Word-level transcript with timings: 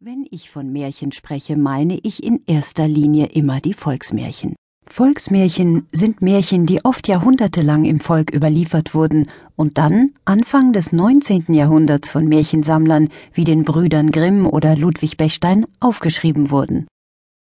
Wenn 0.00 0.28
ich 0.30 0.48
von 0.48 0.70
Märchen 0.72 1.10
spreche, 1.10 1.56
meine 1.56 1.98
ich 2.04 2.22
in 2.22 2.44
erster 2.46 2.86
Linie 2.86 3.26
immer 3.26 3.60
die 3.60 3.74
Volksmärchen. 3.74 4.54
Volksmärchen 4.88 5.88
sind 5.90 6.22
Märchen, 6.22 6.66
die 6.66 6.84
oft 6.84 7.08
jahrhundertelang 7.08 7.84
im 7.84 7.98
Volk 7.98 8.32
überliefert 8.32 8.94
wurden 8.94 9.28
und 9.56 9.76
dann 9.76 10.14
Anfang 10.24 10.72
des 10.72 10.92
19. 10.92 11.52
Jahrhunderts 11.52 12.08
von 12.08 12.28
Märchensammlern 12.28 13.08
wie 13.32 13.42
den 13.42 13.64
Brüdern 13.64 14.12
Grimm 14.12 14.46
oder 14.46 14.76
Ludwig 14.76 15.16
Bechstein 15.16 15.66
aufgeschrieben 15.80 16.52
wurden. 16.52 16.86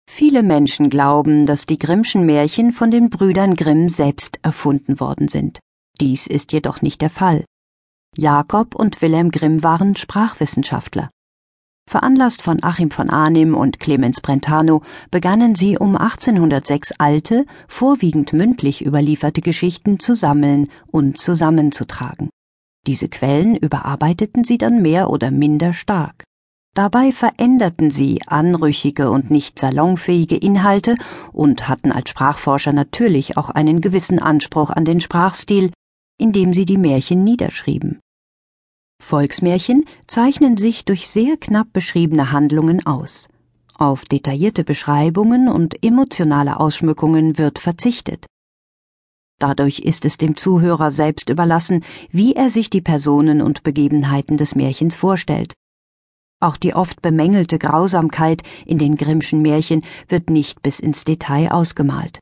Viele 0.10 0.42
Menschen 0.42 0.90
glauben, 0.90 1.46
dass 1.46 1.68
die 1.68 1.78
Grimmschen 1.78 2.26
Märchen 2.26 2.72
von 2.72 2.90
den 2.90 3.12
Brüdern 3.12 3.58
Grimm 3.58 3.90
selbst 3.90 4.40
erfunden 4.42 5.00
worden 5.00 5.28
sind. 5.28 5.60
Dies 6.02 6.26
ist 6.26 6.52
jedoch 6.52 6.82
nicht 6.82 7.02
der 7.02 7.12
Fall. 7.12 7.46
Jakob 8.18 8.74
und 8.74 9.04
Wilhelm 9.04 9.30
Grimm 9.30 9.62
waren 9.62 9.96
Sprachwissenschaftler. 9.96 11.12
Veranlasst 11.90 12.44
von 12.44 12.62
Achim 12.62 12.92
von 12.92 13.10
Arnim 13.10 13.56
und 13.56 13.80
Clemens 13.80 14.22
Brentano 14.22 14.84
begannen 15.10 15.56
sie 15.56 15.76
um 15.76 15.98
1806 15.98 16.94
alte, 17.00 17.48
vorwiegend 17.68 18.32
mündlich 18.32 18.86
überlieferte 18.86 19.42
Geschichten 19.42 20.00
zu 20.00 20.14
sammeln 20.14 20.68
und 20.86 21.18
zusammenzutragen. 21.18 22.30
Diese 22.86 23.10
Quellen 23.10 23.56
überarbeiteten 23.56 24.44
sie 24.44 24.60
dann 24.60 24.84
mehr 24.84 25.10
oder 25.10 25.32
minder 25.32 25.74
stark. 25.74 26.26
Dabei 26.76 27.12
veränderten 27.12 27.90
sie 27.90 28.22
anrüchige 28.28 29.10
und 29.10 29.32
nicht 29.32 29.58
salonfähige 29.58 30.38
Inhalte 30.38 30.96
und 31.34 31.68
hatten 31.68 31.92
als 31.92 32.12
Sprachforscher 32.12 32.72
natürlich 32.72 33.36
auch 33.36 33.50
einen 33.50 33.82
gewissen 33.82 34.20
Anspruch 34.20 34.70
an 34.70 34.86
den 34.86 35.02
Sprachstil, 35.02 35.72
indem 36.20 36.54
sie 36.54 36.68
die 36.68 36.78
Märchen 36.78 37.24
niederschrieben. 37.24 38.00
Volksmärchen 39.10 39.86
zeichnen 40.06 40.56
sich 40.56 40.86
durch 40.86 41.08
sehr 41.08 41.36
knapp 41.36 41.74
beschriebene 41.74 42.32
Handlungen 42.32 42.86
aus. 42.86 43.28
Auf 43.74 44.06
detaillierte 44.06 44.64
Beschreibungen 44.64 45.48
und 45.48 45.84
emotionale 45.84 46.60
Ausschmückungen 46.60 47.40
wird 47.40 47.58
verzichtet. 47.58 48.28
Dadurch 49.40 49.80
ist 49.80 50.06
es 50.06 50.18
dem 50.18 50.38
Zuhörer 50.38 50.92
selbst 50.92 51.30
überlassen, 51.30 51.84
wie 52.12 52.34
er 52.34 52.52
sich 52.52 52.70
die 52.70 52.82
Personen 52.82 53.42
und 53.42 53.64
Begebenheiten 53.64 54.38
des 54.38 54.54
Märchens 54.54 54.94
vorstellt. 54.94 55.56
Auch 56.40 56.58
die 56.58 56.76
oft 56.76 57.02
bemängelte 57.02 57.58
Grausamkeit 57.58 58.44
in 58.68 58.78
den 58.78 58.96
Grimmschen 58.96 59.42
Märchen 59.42 59.84
wird 60.08 60.30
nicht 60.30 60.62
bis 60.62 60.80
ins 60.80 61.04
Detail 61.04 61.52
ausgemalt. 61.52 62.20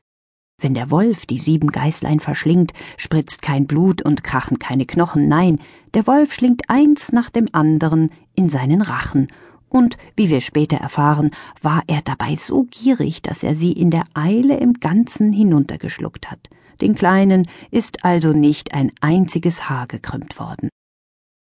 Wenn 0.60 0.74
der 0.74 0.90
Wolf 0.90 1.24
die 1.24 1.38
sieben 1.38 1.70
Geißlein 1.70 2.18
verschlingt, 2.18 2.72
spritzt 2.96 3.42
kein 3.42 3.66
Blut 3.66 4.02
und 4.02 4.24
krachen 4.24 4.58
keine 4.58 4.86
Knochen, 4.86 5.28
nein, 5.28 5.60
der 5.94 6.06
Wolf 6.08 6.32
schlingt 6.32 6.68
eins 6.68 7.12
nach 7.12 7.30
dem 7.30 7.48
anderen 7.52 8.10
in 8.34 8.50
seinen 8.50 8.82
Rachen, 8.82 9.28
und, 9.68 9.98
wie 10.16 10.30
wir 10.30 10.40
später 10.40 10.78
erfahren, 10.78 11.30
war 11.60 11.82
er 11.86 12.00
dabei 12.02 12.36
so 12.36 12.66
gierig, 12.70 13.22
dass 13.22 13.42
er 13.42 13.54
sie 13.54 13.72
in 13.72 13.90
der 13.90 14.04
Eile 14.14 14.56
im 14.56 14.74
Ganzen 14.74 15.32
hinuntergeschluckt 15.32 16.30
hat. 16.30 16.40
Den 16.80 16.94
Kleinen 16.94 17.48
ist 17.70 18.04
also 18.04 18.32
nicht 18.32 18.72
ein 18.72 18.92
einziges 19.00 19.68
Haar 19.68 19.86
gekrümmt 19.86 20.38
worden. 20.38 20.70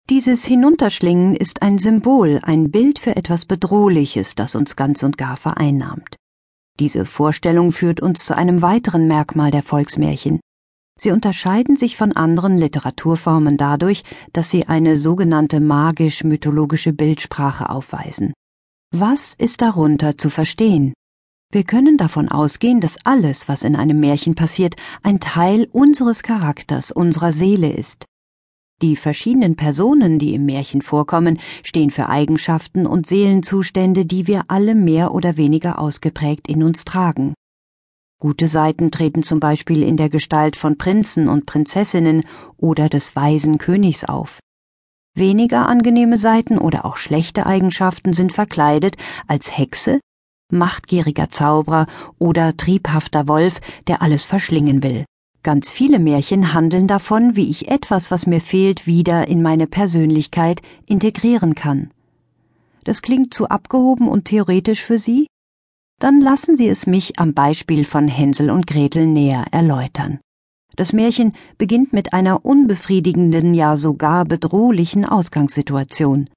Dieses 0.09 0.45
Hinunterschlingen 0.45 1.35
ist 1.35 1.61
ein 1.61 1.77
Symbol, 1.77 2.39
ein 2.43 2.71
Bild 2.71 2.99
für 2.99 3.15
etwas 3.15 3.45
Bedrohliches, 3.45 4.35
das 4.35 4.55
uns 4.55 4.75
ganz 4.75 5.03
und 5.03 5.17
gar 5.17 5.37
vereinnahmt. 5.37 6.15
Diese 6.79 7.05
Vorstellung 7.05 7.71
führt 7.71 8.01
uns 8.01 8.25
zu 8.25 8.35
einem 8.35 8.61
weiteren 8.61 9.07
Merkmal 9.07 9.51
der 9.51 9.63
Volksmärchen. 9.63 10.39
Sie 10.99 11.11
unterscheiden 11.11 11.75
sich 11.75 11.97
von 11.97 12.13
anderen 12.13 12.57
Literaturformen 12.57 13.57
dadurch, 13.57 14.03
dass 14.33 14.49
sie 14.49 14.67
eine 14.67 14.97
sogenannte 14.97 15.59
magisch-mythologische 15.59 16.93
Bildsprache 16.93 17.69
aufweisen. 17.69 18.33
Was 18.93 19.33
ist 19.33 19.61
darunter 19.61 20.17
zu 20.17 20.29
verstehen? 20.29 20.93
Wir 21.51 21.63
können 21.63 21.97
davon 21.97 22.29
ausgehen, 22.29 22.81
dass 22.81 22.97
alles, 23.05 23.47
was 23.47 23.63
in 23.63 23.75
einem 23.75 23.99
Märchen 23.99 24.35
passiert, 24.35 24.75
ein 25.03 25.19
Teil 25.19 25.67
unseres 25.71 26.23
Charakters, 26.23 26.91
unserer 26.91 27.31
Seele 27.31 27.71
ist. 27.71 28.05
Die 28.81 28.97
verschiedenen 28.97 29.55
Personen, 29.55 30.19
die 30.19 30.33
im 30.33 30.45
Märchen 30.45 30.81
vorkommen, 30.81 31.39
stehen 31.63 31.91
für 31.91 32.09
Eigenschaften 32.09 32.85
und 32.85 33.07
Seelenzustände, 33.07 34.05
die 34.05 34.27
wir 34.27 34.43
alle 34.49 34.75
mehr 34.75 35.13
oder 35.13 35.37
weniger 35.37 35.79
ausgeprägt 35.79 36.49
in 36.49 36.61
uns 36.61 36.83
tragen. 36.83 37.33
Gute 38.19 38.47
Seiten 38.49 38.91
treten 38.91 39.23
zum 39.23 39.39
Beispiel 39.39 39.81
in 39.81 39.95
der 39.97 40.09
Gestalt 40.09 40.57
von 40.57 40.77
Prinzen 40.77 41.29
und 41.29 41.45
Prinzessinnen 41.45 42.25
oder 42.57 42.89
des 42.89 43.15
weisen 43.15 43.57
Königs 43.57 44.03
auf. 44.03 44.39
Weniger 45.15 45.69
angenehme 45.69 46.17
Seiten 46.17 46.57
oder 46.57 46.85
auch 46.85 46.97
schlechte 46.97 47.45
Eigenschaften 47.45 48.11
sind 48.11 48.33
verkleidet 48.33 48.97
als 49.27 49.57
Hexe, 49.57 50.01
machtgieriger 50.51 51.29
Zauberer 51.29 51.87
oder 52.19 52.57
triebhafter 52.57 53.29
Wolf, 53.29 53.61
der 53.87 54.01
alles 54.01 54.25
verschlingen 54.25 54.83
will. 54.83 55.05
Ganz 55.45 55.69
viele 55.69 55.99
Märchen 55.99 56.55
handeln 56.55 56.87
davon, 56.87 57.35
wie 57.35 57.47
ich 57.51 57.67
etwas, 57.67 58.09
was 58.09 58.25
mir 58.25 58.41
fehlt, 58.41 58.87
wieder 58.87 59.27
in 59.27 59.43
meine 59.43 59.67
Persönlichkeit 59.67 60.63
integrieren 60.87 61.53
kann. 61.53 61.91
Das 62.83 63.03
klingt 63.03 63.31
zu 63.31 63.47
abgehoben 63.47 64.07
und 64.07 64.25
theoretisch 64.25 64.81
für 64.81 64.97
Sie? 64.97 65.27
Dann 65.99 66.19
lassen 66.19 66.57
Sie 66.57 66.67
es 66.67 66.87
mich 66.87 67.19
am 67.19 67.35
Beispiel 67.35 67.85
von 67.85 68.07
Hänsel 68.07 68.49
und 68.49 68.65
Gretel 68.65 69.05
näher 69.05 69.45
erläutern. 69.51 70.19
Das 70.77 70.93
Märchen 70.93 71.33
beginnt 71.59 71.93
mit 71.93 72.11
einer 72.11 72.43
unbefriedigenden, 72.43 73.53
ja 73.53 73.77
sogar 73.77 74.25
bedrohlichen 74.25 75.05
Ausgangssituation. 75.05 76.27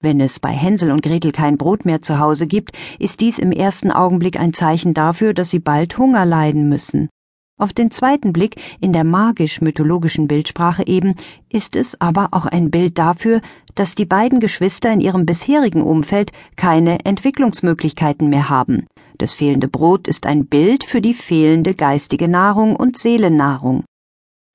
Wenn 0.00 0.18
es 0.18 0.40
bei 0.40 0.52
Hänsel 0.52 0.92
und 0.92 1.02
Gretel 1.02 1.32
kein 1.32 1.58
Brot 1.58 1.84
mehr 1.84 2.00
zu 2.00 2.18
Hause 2.18 2.46
gibt, 2.46 2.72
ist 2.98 3.20
dies 3.20 3.38
im 3.38 3.52
ersten 3.52 3.90
Augenblick 3.90 4.40
ein 4.40 4.54
Zeichen 4.54 4.94
dafür, 4.94 5.34
dass 5.34 5.50
sie 5.50 5.58
bald 5.58 5.98
Hunger 5.98 6.24
leiden 6.24 6.70
müssen. 6.70 7.10
Auf 7.60 7.74
den 7.74 7.90
zweiten 7.90 8.32
Blick 8.32 8.56
in 8.80 8.94
der 8.94 9.04
magisch-mythologischen 9.04 10.26
Bildsprache 10.26 10.86
eben 10.86 11.14
ist 11.50 11.76
es 11.76 12.00
aber 12.00 12.28
auch 12.30 12.46
ein 12.46 12.70
Bild 12.70 12.96
dafür, 12.96 13.42
dass 13.74 13.94
die 13.94 14.06
beiden 14.06 14.40
Geschwister 14.40 14.90
in 14.90 15.02
ihrem 15.02 15.26
bisherigen 15.26 15.82
Umfeld 15.82 16.32
keine 16.56 17.04
Entwicklungsmöglichkeiten 17.04 18.30
mehr 18.30 18.48
haben. 18.48 18.86
Das 19.18 19.34
fehlende 19.34 19.68
Brot 19.68 20.08
ist 20.08 20.24
ein 20.24 20.46
Bild 20.46 20.84
für 20.84 21.02
die 21.02 21.12
fehlende 21.12 21.74
geistige 21.74 22.28
Nahrung 22.28 22.76
und 22.76 22.96
Seelennahrung. 22.96 23.84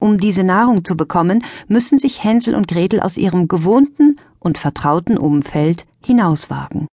Um 0.01 0.17
diese 0.17 0.43
Nahrung 0.43 0.83
zu 0.83 0.97
bekommen, 0.97 1.45
müssen 1.67 1.99
sich 1.99 2.23
Hänsel 2.23 2.55
und 2.55 2.67
Gretel 2.67 3.01
aus 3.01 3.17
ihrem 3.17 3.47
gewohnten 3.47 4.19
und 4.39 4.57
vertrauten 4.57 5.19
Umfeld 5.19 5.85
hinauswagen. 6.03 6.87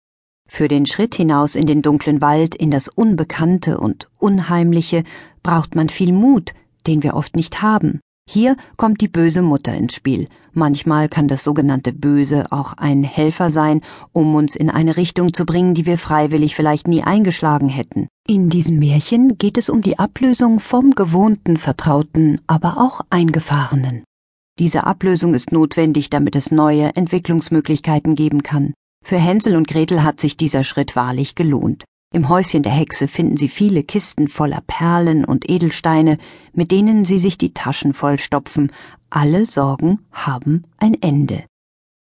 Für 0.54 0.68
den 0.68 0.84
Schritt 0.84 1.14
hinaus 1.14 1.54
in 1.54 1.64
den 1.64 1.80
dunklen 1.80 2.20
Wald, 2.20 2.54
in 2.54 2.70
das 2.70 2.88
Unbekannte 2.88 3.80
und 3.80 4.10
Unheimliche, 4.18 5.02
braucht 5.42 5.74
man 5.74 5.88
viel 5.88 6.12
Mut, 6.12 6.52
den 6.86 7.02
wir 7.02 7.14
oft 7.14 7.36
nicht 7.36 7.62
haben. 7.62 8.00
Hier 8.28 8.58
kommt 8.76 9.00
die 9.00 9.08
böse 9.08 9.40
Mutter 9.40 9.74
ins 9.74 9.94
Spiel. 9.94 10.28
Manchmal 10.52 11.08
kann 11.08 11.26
das 11.26 11.42
sogenannte 11.42 11.94
Böse 11.94 12.52
auch 12.52 12.74
ein 12.74 13.02
Helfer 13.02 13.48
sein, 13.48 13.80
um 14.12 14.34
uns 14.34 14.54
in 14.54 14.68
eine 14.68 14.98
Richtung 14.98 15.32
zu 15.32 15.46
bringen, 15.46 15.72
die 15.72 15.86
wir 15.86 15.96
freiwillig 15.96 16.54
vielleicht 16.54 16.86
nie 16.86 17.02
eingeschlagen 17.02 17.70
hätten. 17.70 18.08
In 18.28 18.50
diesem 18.50 18.78
Märchen 18.78 19.38
geht 19.38 19.56
es 19.56 19.70
um 19.70 19.80
die 19.80 19.98
Ablösung 19.98 20.60
vom 20.60 20.90
gewohnten, 20.90 21.56
vertrauten, 21.56 22.42
aber 22.46 22.76
auch 22.76 23.00
eingefahrenen. 23.08 24.04
Diese 24.58 24.84
Ablösung 24.84 25.32
ist 25.32 25.50
notwendig, 25.50 26.10
damit 26.10 26.36
es 26.36 26.50
neue 26.50 26.94
Entwicklungsmöglichkeiten 26.94 28.16
geben 28.16 28.42
kann. 28.42 28.74
Für 29.02 29.18
Hänsel 29.18 29.56
und 29.56 29.68
Gretel 29.68 30.02
hat 30.02 30.20
sich 30.20 30.36
dieser 30.36 30.64
Schritt 30.64 30.96
wahrlich 30.96 31.34
gelohnt. 31.34 31.84
Im 32.14 32.28
Häuschen 32.28 32.62
der 32.62 32.72
Hexe 32.72 33.08
finden 33.08 33.36
sie 33.36 33.48
viele 33.48 33.82
Kisten 33.82 34.28
voller 34.28 34.62
Perlen 34.66 35.24
und 35.24 35.48
Edelsteine, 35.48 36.18
mit 36.52 36.70
denen 36.70 37.04
sie 37.04 37.18
sich 37.18 37.38
die 37.38 37.54
Taschen 37.54 37.94
vollstopfen. 37.94 38.70
Alle 39.08 39.46
Sorgen 39.46 40.00
haben 40.12 40.64
ein 40.78 41.00
Ende. 41.00 41.44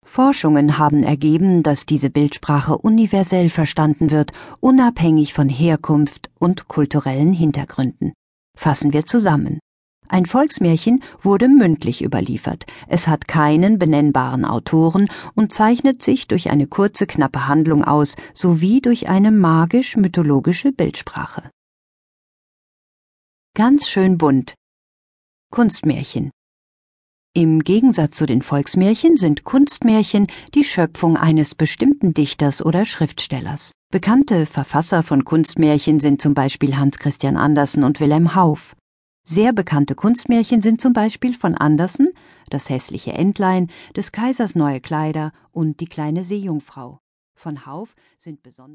Forschungen 0.06 0.78
haben 0.78 1.04
ergeben, 1.04 1.62
dass 1.62 1.86
diese 1.86 2.10
Bildsprache 2.10 2.78
universell 2.78 3.50
verstanden 3.50 4.10
wird, 4.10 4.32
unabhängig 4.62 5.34
von 5.34 5.50
Herkunft 5.50 6.32
und 6.40 6.70
kulturellen 6.70 7.34
Hintergründen. 7.34 8.14
Fassen 8.58 8.94
wir 8.94 9.06
zusammen. 9.06 9.60
Ein 10.10 10.26
Volksmärchen 10.26 11.04
wurde 11.22 11.48
mündlich 11.48 12.04
überliefert, 12.04 12.66
es 12.88 13.08
hat 13.08 13.28
keinen 13.28 13.78
benennbaren 13.78 14.46
Autoren 14.46 15.10
und 15.36 15.52
zeichnet 15.52 16.02
sich 16.02 16.28
durch 16.28 16.50
eine 16.50 16.68
kurze, 16.68 17.08
knappe 17.08 17.48
Handlung 17.48 17.84
aus, 17.84 18.16
sowie 18.34 18.80
durch 18.82 19.10
eine 19.10 19.32
magisch-mythologische 19.32 20.72
Bildsprache. 20.72 21.50
Ganz 23.54 23.90
schön 23.90 24.18
bunt. 24.18 24.54
Kunstmärchen. 25.52 26.32
Im 27.34 27.64
Gegensatz 27.64 28.18
zu 28.18 28.26
den 28.26 28.42
Volksmärchen 28.42 29.18
sind 29.18 29.44
Kunstmärchen 29.44 30.28
die 30.56 30.64
Schöpfung 30.64 31.18
eines 31.18 31.54
bestimmten 31.54 32.14
Dichters 32.14 32.66
oder 32.66 32.86
Schriftstellers. 32.86 33.74
Bekannte 33.92 34.46
Verfasser 34.46 35.04
von 35.04 35.24
Kunstmärchen 35.24 36.00
sind 36.00 36.22
zum 36.22 36.34
Beispiel 36.34 36.78
Hans 36.78 36.98
Christian 36.98 37.38
Andersen 37.38 37.84
und 37.84 38.00
Wilhelm 38.00 38.36
Hauff. 38.36 38.76
Sehr 39.30 39.52
bekannte 39.52 39.94
Kunstmärchen 39.94 40.62
sind 40.62 40.80
zum 40.80 40.94
Beispiel 40.94 41.34
von 41.34 41.54
Andersen 41.54 42.08
Das 42.50 42.70
hässliche 42.70 43.12
Entlein, 43.12 43.70
des 43.94 44.14
Kaisers 44.14 44.56
neue 44.56 44.80
Kleider 44.80 45.34
und 45.52 45.82
Die 45.82 45.86
kleine 45.86 46.24
Seejungfrau. 46.24 47.02
Von 47.36 47.66
Hauf 47.66 47.94
sind 48.20 48.42
besonders 48.42 48.68